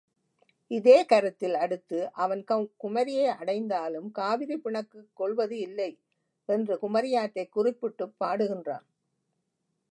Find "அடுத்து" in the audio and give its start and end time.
1.53-2.13